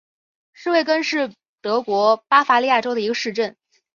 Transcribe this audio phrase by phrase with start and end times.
[0.53, 1.31] 施魏根是
[1.61, 3.55] 德国巴伐利亚州的一个市镇。